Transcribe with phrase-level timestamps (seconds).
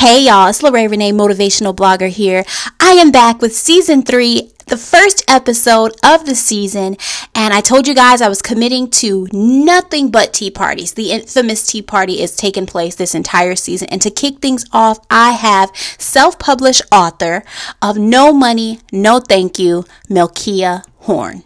[0.00, 2.46] Hey y'all, it's Lorraine Renee, motivational blogger here.
[2.80, 6.96] I am back with season three, the first episode of the season,
[7.34, 10.94] and I told you guys I was committing to nothing but tea parties.
[10.94, 15.04] The infamous tea party is taking place this entire season, and to kick things off,
[15.10, 17.44] I have self-published author
[17.82, 21.44] of No Money, No Thank You, Melkia Horn.